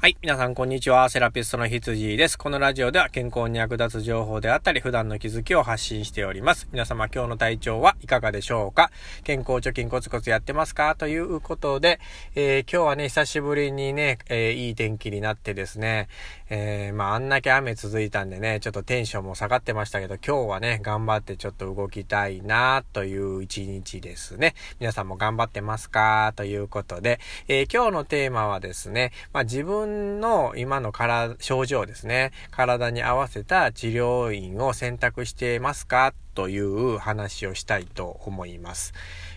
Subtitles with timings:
[0.00, 0.16] はい。
[0.22, 1.10] 皆さん、こんにちは。
[1.10, 2.38] セラピストの羊です。
[2.38, 6.68] このラジオでは健康に役立つ情報であったり、普段の気づきを発信しております。
[6.70, 8.92] 皆様、今日の体調はいかがでしょうか？
[9.24, 10.94] 健康貯金コツコツやってますか？
[10.94, 11.98] ということで、
[12.36, 16.06] えー、今日はね、久しぶりにね、えー、いい天気になってですね、
[16.48, 24.54] えー、まあ、あんだけ雨続いたんでね、ちょっとテンションも下がってましたけど、今日はね、頑張ってちょっと動きたいなという一日ですね。
[24.78, 26.34] 皆さんも頑張ってますか？
[26.36, 27.18] ということで、
[27.48, 32.32] え今日のテーマはですね、まあ、自分分の今の体、症状ですね。
[32.50, 36.14] 体に合わせた治療院を選択していますか？
[36.34, 38.92] という話をしたいと思います。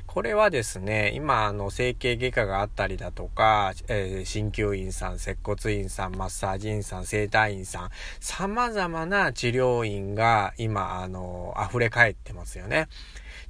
[0.05, 7.89] これはですね、今、あの、整形外科があったりだとか、えー、鍼灸院さん、接骨院さん、マッサージ院さん、整体院さん、
[8.19, 12.89] 様々な治療院が今、あの、溢れ返ってますよね。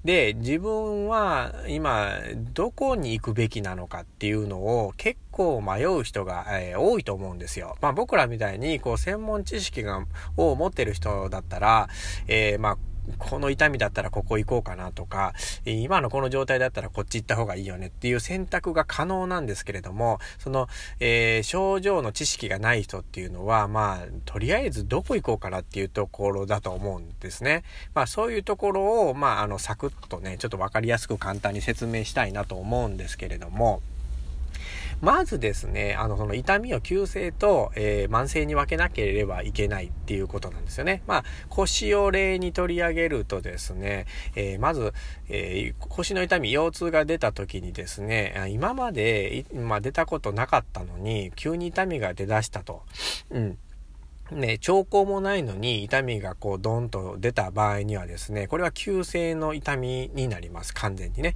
[0.03, 2.09] で、自分は今
[2.53, 7.77] どこに行くべきなのかっていうのを結構迷う人が、えー、多いと思うんですよ。
[7.81, 10.05] まあ僕らみたいにこう専門知識が
[10.37, 11.87] を持ってる人だったら、
[12.27, 12.77] えー、まあ
[13.17, 15.33] この痛みだったらここ行こうかなとか、
[15.65, 20.67] 今のこの状態だったらこっち行った方がいいよねっていう選択が可能なんですけれども、その、
[20.99, 27.63] えー、症状の知識がない人っていうのは、まあ、とりあえずどこ行こうかなっていうところだと思うんですね。
[27.93, 33.81] まあ、そういうところを、まあ、あの、サクッとね、ちょっとわかりやすく簡単に説明したいなと思うんですけれども、
[35.01, 41.01] まずですね、あの、その痛みを急性と、えー、慢性に分けなければいけないっていうことなんですよね。
[41.07, 44.93] まあ、腰を例に取り上げるとですね、えー、まず、
[45.27, 52.83] えー、腰の痛み、腰痛が出た時にですね、今まで、まあ、出たことなかったのに、急に痛みが出だしたと。
[53.31, 53.57] うん。
[54.31, 60.73] ね、兆候もないのに痛みがこうドンと出た場合にはですね、これは急性の痛みになります。
[60.73, 61.35] 完全にね。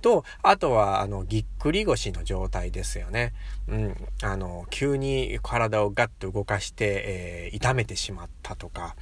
[0.00, 3.32] と、あとは、あの、ぎっくり腰の状態ですよね。
[3.68, 3.96] うん。
[4.22, 8.96] あの、急に体をガッと動かして、えー、痛めてしまったとか、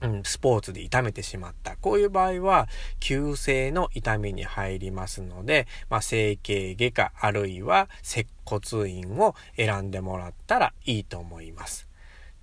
[0.00, 1.76] うん、スポーツで痛めてしまった。
[1.76, 2.68] こういう場合は、
[3.00, 11.88] 急性の痛みに入りますので、まあ、整形外科あるいは接骨院を選んでもらったらいいと思います。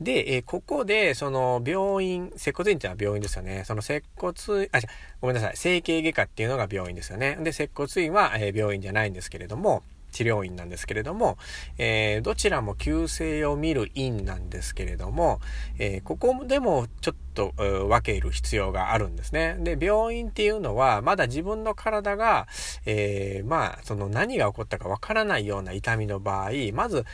[0.02, 3.64] で、えー、ここで、その、病院、接骨院っていうのは病院ですよね。
[3.66, 4.34] その接骨、
[4.72, 4.80] あ、
[5.22, 5.58] ごめんなさい。
[5.58, 7.38] 整形外科っていうのが病院ですよね。
[7.42, 11.38] で、接骨院は、えー、病院じゃないんですけれども、治療院なんですけれども、
[11.78, 15.40] えー、どちらも急性を見る院なんですけれども、
[15.80, 19.56] えー、ここでもちょっと分ける必要があるんですね。
[19.60, 22.48] で、病院っていうのは、まだ自分の体が、
[22.86, 27.06] えー、まあ、その何が起こったかわからないような痛みの場合、まず、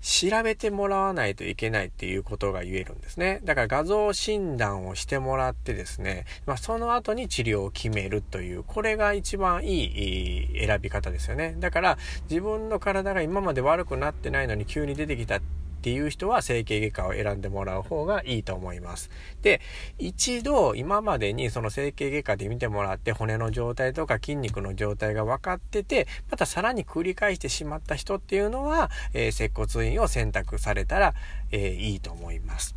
[0.00, 3.40] 調べてもらわないといけないっていうことが言えるんですね。
[3.44, 11.56] だから画像診断をしてもらってですね、まあ、その後に治療を決めるという、これが一番いい選び方ですよね。
[11.58, 11.98] だから
[12.30, 15.40] 自分の体が今まで悪くなってないのに急に出てきた
[15.86, 19.08] っていう人は整形外科を選んでもらう方がいいと思います。
[19.42, 19.60] で、
[20.00, 31.14] 一度今までにその整形外科で見てもらって骨の状態とか筋肉の状態が分かってて、またさらに繰り返してしまった人っていうのは、えー、接骨院を選択されたら、
[31.52, 32.74] えー、いいと思います。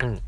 [0.00, 0.22] うん。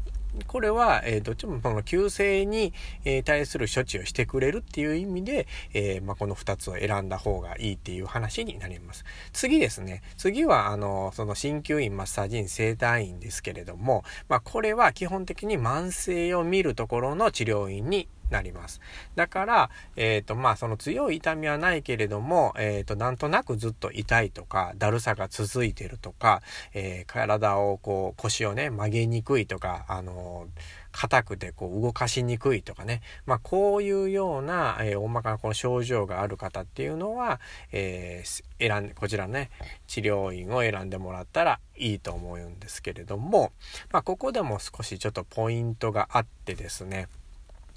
[0.46, 2.72] これは、えー、どっちもこの急性に、
[3.04, 9.04] えー、対する処置をしてくれるっていう意味で、えー、まあ、この2つを選んだ方がいいっていう話になります。
[9.32, 10.02] 次ですね。
[10.16, 18.80] 次は、あの、その鍼灸院、マッサージ院、整体院ですけれども、まあ、これは基本的に慢性を見るところの治療院になります。
[19.14, 26.42] だから、えっ、ー、と、まあ、その強い痛みはないけれども、えっ、ー、と、なんとなくずっと痛いとか、だるさが続いてるとか、
[26.74, 30.48] えー、体をこう、腰をね、曲げにくいとか、あの
[30.92, 33.00] 硬くてこう動かしにくいとかね。
[33.26, 37.40] まあこういうような、えー、大まかなこの症状がある方っていうのは、
[37.72, 39.50] えー、選ん、こちらね、
[39.86, 43.52] 治療院を選んでもらったらいいと思うんですけれども、
[43.90, 47.08] まあここでも少しちょっとポイントがあってですね、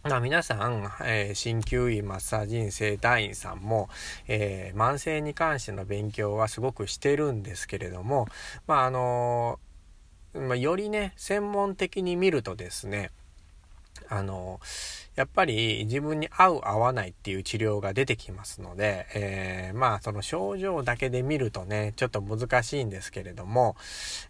[0.08, 3.90] まあ、皆さん、えー、鍼灸院、マッサージ院、整体院さんも、
[4.28, 8.28] えー、慢性に関しての勉強はすごくしてるんですけれども、
[8.68, 13.10] まあ、あのー、まあ、よりね、専門的に見るとですね、
[14.08, 14.60] あの、
[15.16, 23.78] やっぱり自分に合う合わないっていう治療が出てきますので、えー、まあその症状だけで見るとね、ちょっと難しいんですけれども、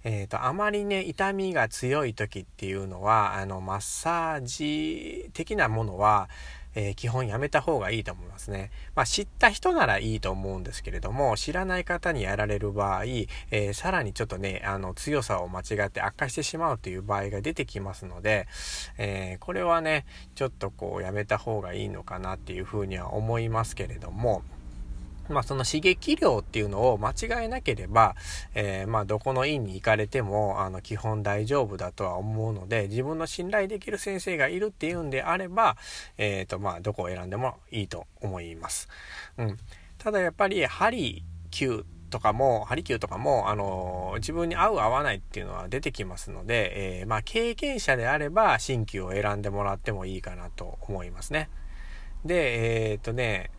[0.03, 6.29] えっ、ー、と、あまりね、痛みが強い時っていうのは、あの、マッサージ的なものは、
[6.75, 8.69] えー、基本やめた方がいいと思いますね。
[8.93, 18.47] まあ、知った人ならいいと思うんですけれども、知らない方にやられる場合、えー、さらにちょっとね、あの、強さを間違って悪化してしまうという場合が出てきますので、
[18.97, 20.05] えー、これはね、
[20.35, 24.43] ちょっとこう、やめた方がいいのかなっていうふうには思いますけれども、
[25.29, 28.15] まあその刺激量っていうのを間違えなければ、
[28.53, 35.77] えー、まあどこの院に行かれても、あの基本大丈夫だとは思うので、自分の信頼できる先生がいるっていうんであれば、
[36.17, 38.87] えっ、ー、とまあどこを選んでもいいと思います。
[39.37, 39.57] うん。
[39.97, 51.49] ただやっぱり針灸とかも、ハリキューとかも、あの自分に合う合わないっていうのは出てきますので、えー、まあ経験者であれば新旧を選んでもらってもいいかなと思いますね。
[52.23, 53.51] で、えー、っとね、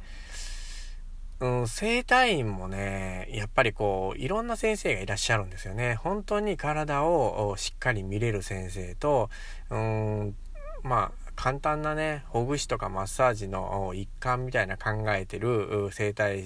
[1.38, 5.94] うん、生体院もね、やっぱりこう、いろんな先生がいらっしゃるんですよね。
[5.96, 9.28] 本当に体をしっかり見れる先生と、
[9.68, 10.36] うん、
[10.82, 16.42] まあ、簡単なね、ほぐしとかマッサージの一環みたいな考えてる生体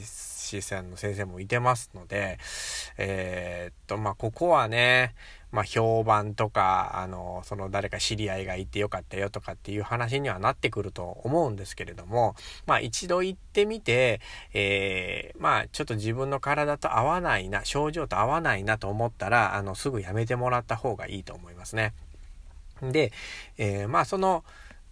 [0.51, 2.39] 師さんの先生もいてますので、
[2.99, 5.15] えー、っと、まあ、ここはね、
[5.53, 12.35] まあ、評判とか、あの、その誰か知り合いがいてよかったよとかっていう話にはなってくると思うんですけれども、
[12.67, 14.21] まあ、一度行ってみて、
[14.53, 21.95] えー、まあ、ちょっと自分の体と合わないな、症状と合わないなと思ったら、あの、すぐやめてもらった方がいいと思いますね。
[22.83, 23.13] で、
[23.59, 24.45] えー、まあ、その、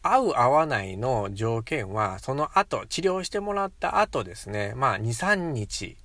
[0.03, 5.97] 合う合わないの条件は、その後、治療してもらった後ですね、まあ、2、3日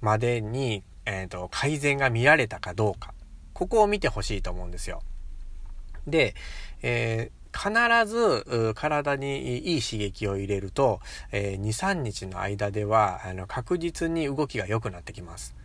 [0.00, 3.14] までに、えっ、ー、と、改善が見られたかどうか。
[3.52, 5.02] ここを見てほしいと思うんですよ。
[6.06, 6.34] で、
[6.82, 11.00] えー、必ず体にいい刺激を入れると、
[11.32, 15.56] えー、2、3日の間ではあの確実に動きが良くなってきます。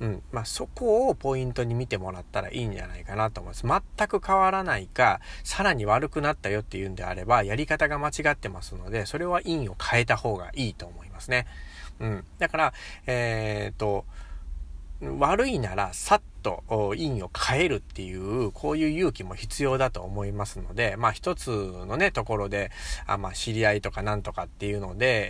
[0.00, 0.22] うん。
[0.32, 3.84] まあ、そこをポイントに見てもらったらいいんじゃないかなと思います。
[3.96, 11.46] 全く変わらないか、さらに悪くなったよっていうんであれば、やり方が間違ってますので、それは因を変えた方がいいと思いますね。
[12.00, 12.24] うん。
[12.38, 12.72] だから、
[13.06, 14.04] えー、っと、
[15.00, 22.70] 悪いならさっと陰を変えるっていう、こういう勇気も必要だと思いますので、まあ一つのね、ところで、
[23.06, 25.28] あまあ知り合いとかなんとかっていうので、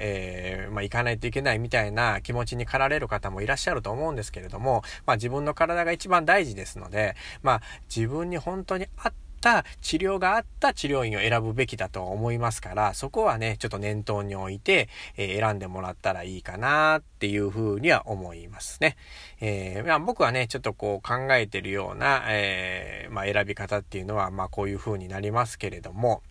[0.65, 7.63] えー、まあ行かないといけないみたいな気持ちに駆られる方もいらっしゃると思うんですけれども、まあ自分の体が一番大事ですので、まあ
[7.95, 18.97] 自分に本当に合ってった治療があった治療院を選ぶべきだと思いますから、そこはね、ちょっと念頭に置いて、えー、選んでもらったらいいかなっていうふうには思いますね。
[19.41, 26.23] えー、まあ、僕はね、ちょっとこう考えてるような、えー、まあ、選び方っていうのは、まあ、こういうふうになりますけれども、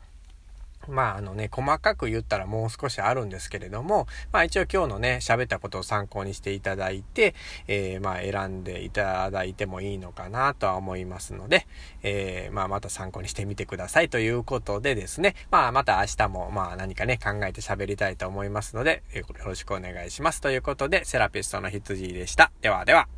[0.89, 7.35] まああのね、細かく言ったらもう少しあるんですけれども、まあ一応今日のね、喋ったことを参考にしていただいて、
[7.67, 11.67] えー、まあ選んでいただいてもいいのかなとは思いますので、
[12.03, 20.41] えー、まあまた参考にしてみてくださいということでですね、まあまた明日もまあ何かね、考えて喋りたいと思いますので、よろしくお願いします。
[20.41, 22.51] ということで、セラピストの羊でした。
[22.61, 23.16] ではでは。